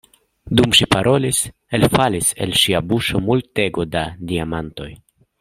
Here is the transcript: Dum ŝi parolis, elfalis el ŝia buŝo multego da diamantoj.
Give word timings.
Dum 0.59 0.71
ŝi 0.77 0.85
parolis, 0.95 1.41
elfalis 1.79 2.31
el 2.47 2.57
ŝia 2.63 2.81
buŝo 2.93 3.23
multego 3.27 3.87
da 3.93 4.03
diamantoj. 4.33 4.91